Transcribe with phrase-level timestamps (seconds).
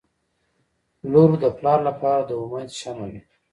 [1.11, 3.21] •لور د پلار لپاره د امید شمعه وي.